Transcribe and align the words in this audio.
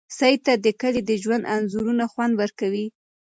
سعید 0.17 0.41
ته 0.45 0.53
د 0.65 0.67
کلي 0.81 1.01
د 1.05 1.11
ژوند 1.23 1.43
انځورونه 1.55 2.03
خوند 2.11 2.33
ورکوي. 2.41 2.85